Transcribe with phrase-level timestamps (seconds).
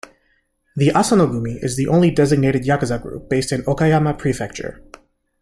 [0.77, 4.83] The Asano-gumi is the only designated yakuza group based in Okayama Prefecture.